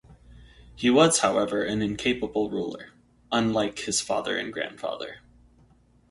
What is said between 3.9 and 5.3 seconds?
father and grandfather.